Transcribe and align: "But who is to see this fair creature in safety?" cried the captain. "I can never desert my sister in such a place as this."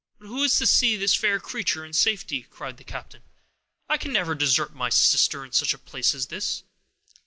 "But 0.19 0.25
who 0.29 0.41
is 0.43 0.57
to 0.57 0.65
see 0.65 0.97
this 0.97 1.13
fair 1.13 1.39
creature 1.39 1.85
in 1.85 1.93
safety?" 1.93 2.47
cried 2.49 2.77
the 2.77 2.83
captain. 2.83 3.21
"I 3.87 3.97
can 3.97 4.11
never 4.11 4.33
desert 4.33 4.73
my 4.73 4.89
sister 4.89 5.45
in 5.45 5.51
such 5.51 5.75
a 5.75 5.77
place 5.77 6.15
as 6.15 6.25
this." 6.25 6.63